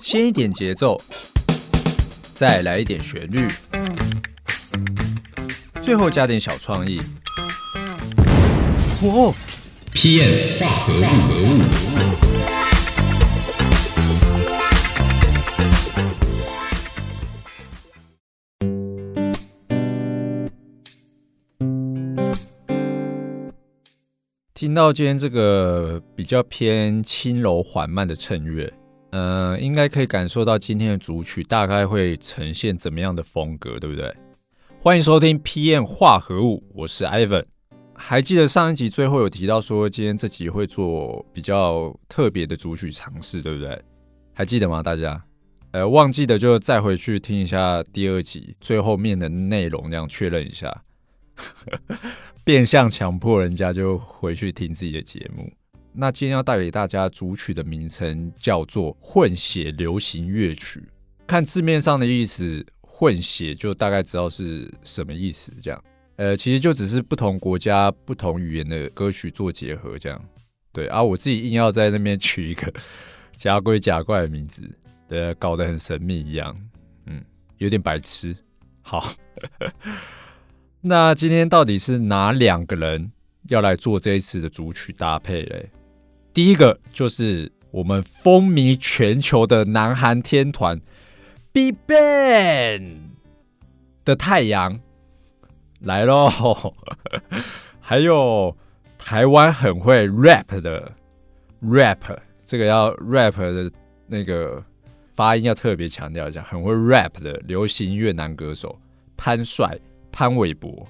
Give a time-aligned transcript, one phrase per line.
[0.00, 0.96] 先一点节奏，
[2.34, 3.46] 再来一点旋律，
[5.80, 7.00] 最后加点小创意。
[9.02, 9.34] 哦
[9.92, 11.58] ，，P M 化合物。
[24.54, 28.72] 听到今天这个比较偏轻柔缓慢的衬乐，
[29.10, 34.14] 呃，应该可以感受到今天的主曲大概会呈现怎么样的风格，对不对？
[34.80, 37.44] 欢迎收听 PM 化合物，我是 Ivan。
[37.94, 43.82] 还记得上一集最后有提到说，今天这集会做比较特别的主曲尝试，对不对？
[44.34, 44.82] 还记得吗？
[44.82, 45.24] 大家？
[45.72, 50.82] 呃，忘记的就再回去听一下第二集最后面的内容，这样确认一下。
[52.44, 55.50] 变相强迫人家就回去听自己的节目。
[55.92, 60.82] 那今天要带给大家主曲的名称叫做混血流行乐曲。
[61.26, 65.52] 看字面上的意思，混血就大概知道是什么意思。
[65.60, 65.84] 这样，
[66.16, 70.22] 呃，其实就只是不同国家、不同语言的歌曲做结合，这样。
[70.72, 72.72] 对啊，我自己硬要在那边取一个
[73.32, 74.62] 假鬼假怪的名字，
[75.08, 76.56] 对，搞得很神秘一样。
[77.06, 77.24] 嗯，
[77.56, 78.36] 有点白痴。
[78.82, 79.04] 好。
[80.80, 83.10] 那今天到底是哪两个人
[83.48, 85.68] 要来做这一次的主曲搭配嘞？
[86.38, 90.80] 第一个就是我们风靡全球的南韩天团
[91.52, 92.98] BigBang
[94.04, 94.78] 的太阳
[95.80, 96.30] 来喽，
[97.82, 98.56] 还有
[98.96, 100.92] 台湾很会 rap 的
[101.60, 103.68] rap，这个要 rap 的
[104.06, 104.62] 那个
[105.16, 108.78] 发音要特别强调一下，很会 rap 的流行乐男歌手
[109.16, 109.76] 潘帅。
[110.12, 110.86] 潘玮柏，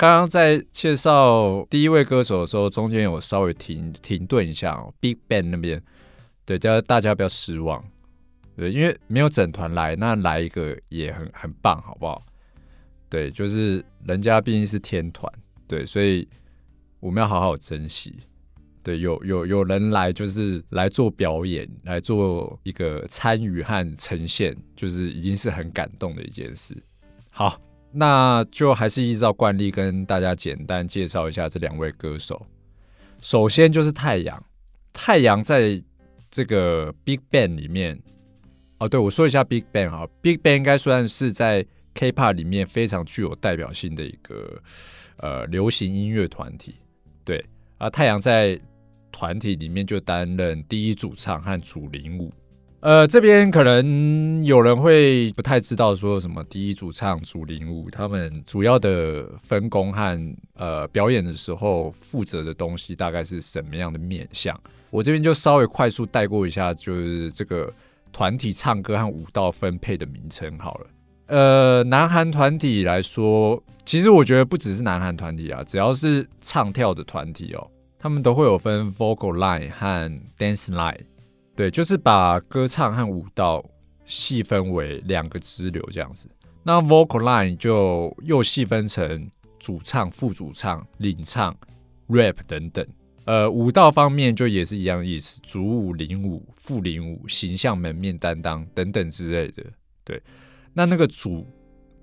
[0.00, 4.94] 刚刚在介绍第一位歌手的时候，中间有稍微停停顿一下哦。
[4.98, 5.82] Big Bang 那边，
[6.46, 7.84] 对，叫大家不要失望，
[8.56, 12.22] 对，因为没有整团来，那来一个也很很棒，好不好？
[13.10, 15.30] 对，就是人家毕竟是天团，
[15.68, 16.26] 对，所以
[16.98, 18.20] 我们要好好珍惜。
[18.82, 26.74] 对，有有有人来，就是来做表演，来做一个参与和呈现，就是已经是很感动的一件事。
[27.28, 27.60] 好。
[27.92, 32.46] 那就还是依照惯例跟大家简单介绍一下这两位歌手。
[33.20, 34.42] 首先就是太阳，
[34.92, 35.82] 太阳在
[36.30, 38.00] 这个 Big Bang 里面，
[38.78, 44.62] 哦，对我说一下 Big Bang 啊，Big Bang 应该算是在 K-pop 里面非常具有代表性的一个
[45.18, 46.76] 呃流行音乐团体。
[47.24, 47.44] 对
[47.78, 48.58] 啊，太阳在
[49.10, 52.32] 团体里面就担任第一主唱和主领舞。
[52.80, 64.58] 呃，这边可能有人会不太知道说什么第一主唱、主领舞，他们主要的分工和呃表演的时候负责的东西大概是什么样的面向。
[64.88, 67.70] 我这边就稍微快速带过一下，就是这个
[68.12, 70.86] 团体唱歌和舞蹈分配的名称好了。
[71.26, 80.96] 呃，南韩团体来说，其实我觉得不只是南韩团体啊，只要是唱跳的团体哦，他们都会有分 vocal line 和 dance line。
[81.60, 83.62] 对，就是把歌唱和舞蹈
[84.06, 86.26] 细分为两个支流这样子。
[86.62, 91.54] 那 vocal line 就又细分成主唱、副主唱、领唱、
[92.08, 92.86] rap 等等。
[93.26, 99.62] 呃，舞蹈方面就也是一样意思，主舞、领舞、副领舞、形象门面担当等等之类的。
[100.02, 100.18] 对，
[100.72, 101.46] 那那个主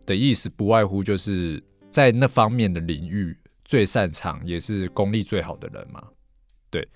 [0.06, 1.60] 的意思不外乎就是
[1.90, 3.36] 在那方面的领域
[3.66, 6.04] 最擅长，也是功力最好的人嘛。
[6.70, 6.88] 对，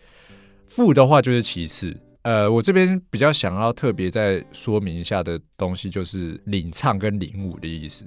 [0.67, 1.99] 副的话就是其次。
[2.23, 8.05] 呃，我这边比较想要特别再说明一下的东西，就是领唱跟领舞的意思。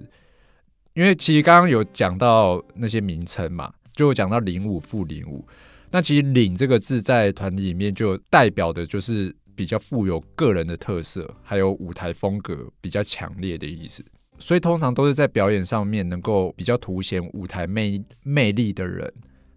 [0.93, 5.45] 因为其实刚刚有讲到那些名称嘛，就讲到领舞、副领舞。
[5.91, 14.05] 那其实“领”这个字在团体里面就代表的就是比较富有个人的特色，还有舞台风格比较强烈的意思。
[14.39, 19.13] 所以通常都是在表演上面能够比较凸显舞台魅魅力的人，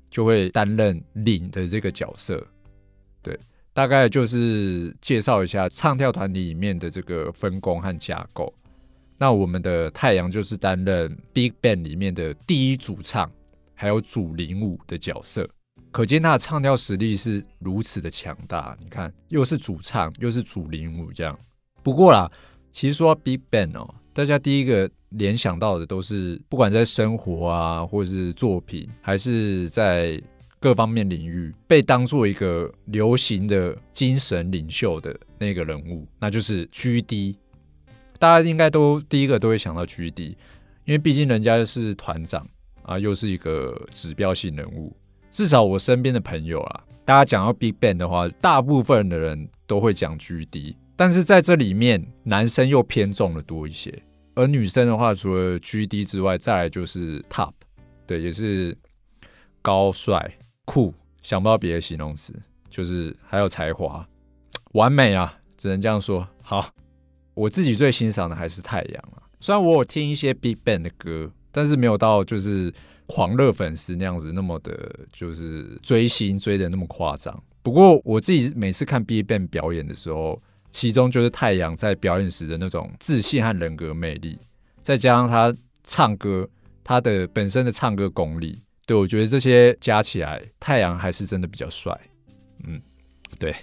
[0.09, 2.45] 就会担任领的这个角色。
[3.21, 3.37] 对。
[3.77, 8.51] 大概就是介绍一下唱跳团体里面的这个分工和架构。
[9.19, 13.31] 那我们的太阳就是担任 Big Bang 里面的第一主唱，
[13.75, 15.47] 还有主领舞的角色。
[15.91, 18.75] 可见他的唱跳实力是如此的强大。
[18.79, 21.37] 你看，又是主唱，又是主领舞，这样。
[21.83, 22.27] 不过啦，
[22.71, 30.19] 其实说 Big Bang 哦，大家第一个联想到的都是，不管在生活啊，或是作品，还是在。
[30.59, 37.37] 各方面领域被当做一个流行的精神领袖的那个人物，那就是 G D。
[38.19, 40.37] 大家应该都第一个都会想到 G D，
[40.85, 42.47] 因为毕竟人家是团长
[42.81, 44.95] 啊，又是一个指标性人物。
[45.29, 50.75] 至少我身边的朋友啊，大家讲到 Big Bang 的话，大部分的人都会讲 G D。
[50.95, 53.93] 但是在这里面，男生又偏重的多一些，
[54.33, 57.53] 而女生的话，除了 GD 之外，再来就是 Top，
[58.07, 58.75] 对，也是
[59.61, 60.35] 高帅
[60.67, 60.93] 酷，
[61.23, 62.33] 想不到别的形容词，
[62.69, 64.05] 就是还有才华，
[64.73, 66.27] 完美啊，只能这样说。
[66.43, 66.69] 好，
[67.33, 72.71] 我自己最欣赏的还是太阳啊，虽然我有听一些 Big Bang 的歌，但是没有到就是
[73.05, 77.41] 狂热粉丝那样子那么的，就是追星追的那么夸张。
[77.63, 84.37] 不过我自己每次看 Big Bang 表演的时候，其中就是太阳在表演时的那种自信和人格魅力，
[84.81, 86.49] 再加上他唱歌，
[86.83, 91.95] 他的本身的唱歌功力，对我觉得这些加起来，太阳还是真的比较帅。
[92.65, 92.81] 嗯，
[93.37, 93.53] 对。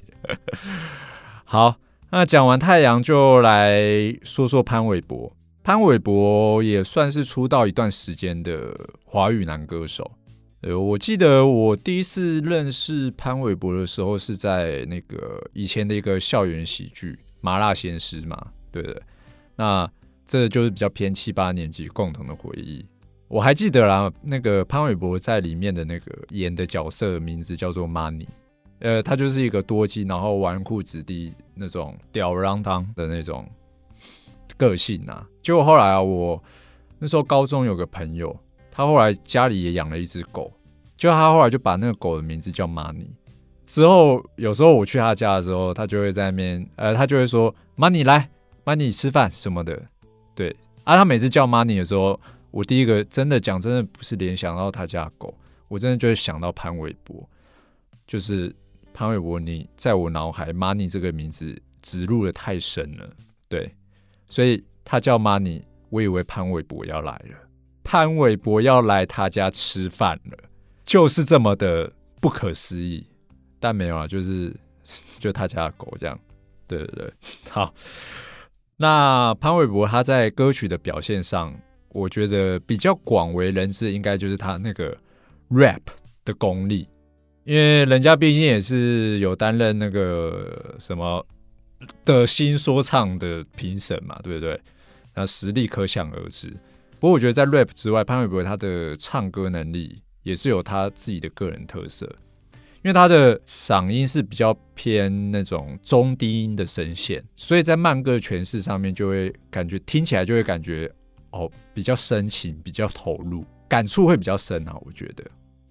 [1.45, 1.77] 好，
[2.11, 5.35] 那讲完太阳，就来说说潘玮柏。
[5.63, 8.73] 潘玮柏也算是出道一段时间的
[9.07, 10.13] 华语男歌手。
[10.61, 19.03] 呃，我记得我第一次认识潘玮柏的时候，是在那个以前的一个校园喜剧《麻辣鲜师》嘛，对不对？
[19.57, 19.91] 那
[20.27, 22.85] 这就是比较偏七八年级共同的回忆。
[23.35, 28.29] 我还记得啦，那个潘玮柏在里面的那个演的角色名字叫做 Money，
[28.79, 33.45] 呃，他就是一个多金，然后纨绔子弟那种吊儿郎当的那种
[34.57, 35.27] 个性啊。
[35.43, 36.41] 结果后来啊，我
[37.01, 38.39] 那时候高中有个朋友。
[38.71, 40.53] 他后来家里也养了一只狗，
[40.97, 43.09] 就他后来就把那个狗的名字叫 Money。
[43.67, 48.31] 之后有时候我去他家的时候，他就会在那边，呃，他就会说 Money 来
[48.65, 49.83] ，Money 吃饭什么的。
[50.37, 50.55] 对
[50.85, 52.21] 啊，他每次叫 Money 的时候，
[52.55, 55.37] 我第一个真的讲真的不是联想到他家狗，
[55.67, 57.29] 我真的就会想到潘玮柏，
[58.07, 58.55] 就是
[58.93, 63.11] 潘玮柏，你在我脑海 Money 这个名字植入的太深了。
[63.49, 63.75] 对，
[64.29, 67.37] 所以他叫 Money，我以为潘玮柏要来了。
[67.83, 70.39] 潘玮柏要来他家吃饭了，
[70.85, 73.05] 就是这么的不可思议。
[73.59, 74.55] 但没有啊，就是
[75.19, 76.17] 就他家的狗这样。
[76.69, 77.13] 对对对，
[77.51, 77.75] 好。
[78.77, 81.53] 那潘玮柏他在歌曲的表现上，
[81.95, 84.95] 我觉得比较广为人知，应该就是他那个
[85.49, 85.81] rap
[86.25, 86.89] 的功力，
[87.45, 91.25] 因为人家毕竟也是有担任那个什么
[92.05, 94.61] 的新说唱的评审嘛，对不对？
[95.15, 96.51] 那实力可想而知。
[96.99, 102.05] 不过我觉得在 rap 之外，潘玮柏他的唱歌能力也是有他自己的个人特色，
[102.83, 110.91] 因为他的嗓音是比较偏那种中低音的声线，所以在慢歌诠释上面就会感觉听起来就会感觉
[111.35, 114.77] 哦比较深情，比较投入，感触会比较深啊。
[114.85, 115.25] 我觉得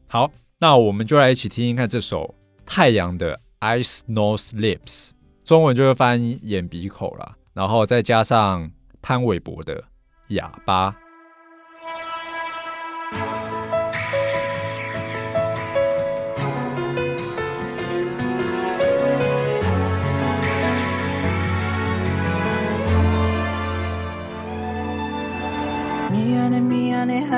[0.08, 0.30] 好，
[0.60, 5.12] 那我们就来一起听听看这首太阳的 Ice Nose Lips，
[5.44, 8.70] 中文就是翻眼鼻口啦，然后再加上
[9.02, 9.84] 潘玮柏的
[10.28, 10.96] 哑巴。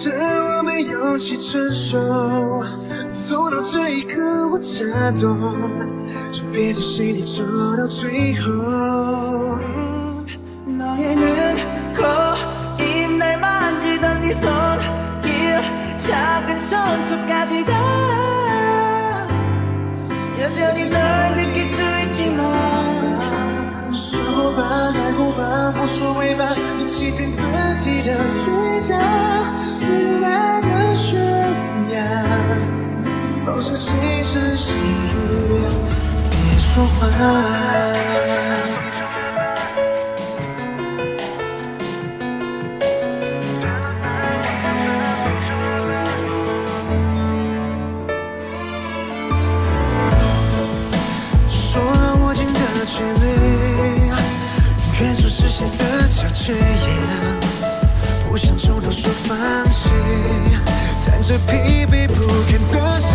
[0.00, 1.98] 这我没勇气承受，
[3.16, 5.36] 走到这一刻我才懂，
[6.30, 7.42] 就别在心里走
[7.76, 9.47] 到最后。
[26.88, 27.42] 欺骗自
[27.84, 28.50] 己的虚
[28.88, 28.96] 假。
[29.78, 30.26] 明白
[30.62, 31.20] 的悬
[31.92, 32.00] 崖，
[33.44, 33.92] 放下心
[34.24, 34.74] 事细雨，
[36.30, 37.06] 别说话。
[51.48, 52.16] 说了
[56.17, 56.89] 握紧的距离，愿说实现的交集。
[58.27, 59.37] 不想冲动说放
[59.69, 59.91] 弃，
[61.05, 62.15] 弹着疲惫不
[62.49, 63.13] 堪的心。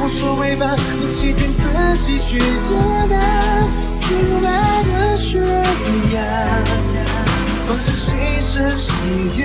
[0.00, 1.62] 无所谓吧，你欺骗自
[1.98, 2.74] 己去接
[3.08, 3.14] 纳，
[4.00, 5.40] 坠入爱的悬
[6.12, 6.18] 崖，
[7.66, 8.92] 放下心声细
[9.36, 9.40] 语，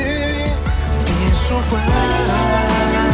[1.05, 3.06] 别说话。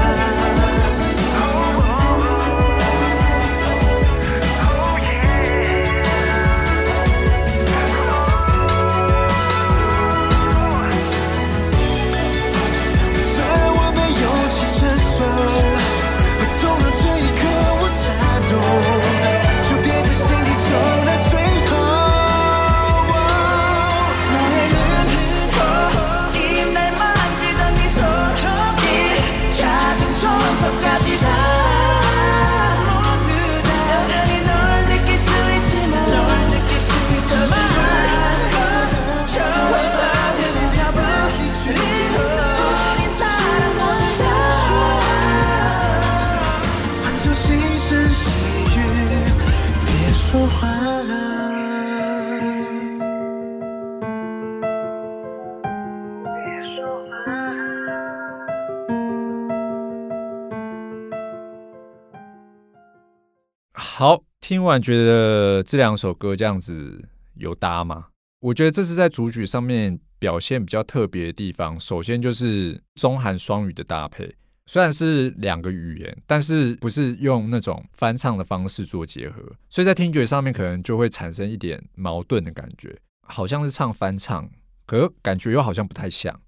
[63.75, 68.07] 好，听完觉得这两首歌这样子有搭吗？
[68.39, 71.79] 我觉得这是在主曲上面表现比较特别的地方。
[71.79, 74.31] 首先就是中韩双语的搭配，
[74.67, 82.95] 虽然是两个语言，但是不是用那种翻唱的方式做结合，所以在听觉上面可能就会产生一点矛盾的感觉，
[83.27, 84.47] 好像是唱翻唱，
[84.85, 86.39] 可感觉又好像不太像。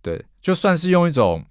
[0.00, 1.44] 对，就算是用一种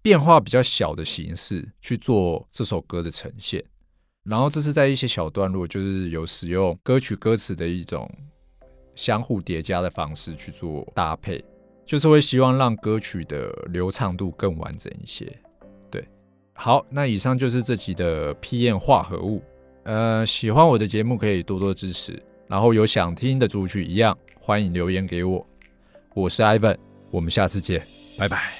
[0.00, 3.64] 变化比较小的形式去做这首歌的呈现。
[4.28, 8.06] 然后这是在一些小段落，就是有使用歌曲歌词的一种
[8.94, 11.42] 相互叠加的方式去做搭配，
[11.86, 15.26] 就是会希望让歌曲的流畅度更完整一些。
[15.90, 16.06] 对，
[16.52, 19.42] 好，那以上就是这集的 PM 化合物。
[19.84, 25.46] 呃，喜欢我的节目可以多多支持，然后有想听的主曲一样，欢迎留言给我。
[26.14, 26.76] 我是 Ivan，
[27.10, 27.80] 我们下次见，
[28.18, 28.57] 拜拜。